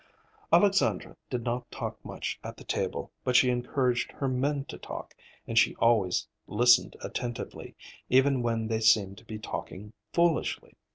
Alexandra 0.51 1.15
did 1.29 1.43
not 1.43 1.69
talk 1.69 2.03
much 2.03 2.39
at 2.43 2.57
the 2.57 2.63
table, 2.63 3.11
but 3.23 3.35
she 3.35 3.51
encouraged 3.51 4.11
her 4.13 4.27
men 4.27 4.65
to 4.65 4.79
talk, 4.79 5.13
and 5.45 5.59
she 5.59 5.75
always 5.75 6.27
listened 6.47 6.95
attentively, 7.03 7.75
even 8.09 8.41
when 8.41 8.67
they 8.67 8.79
seemed 8.79 9.19
to 9.19 9.25
be 9.25 9.37
talking 9.37 9.93
foolishly. 10.11 10.73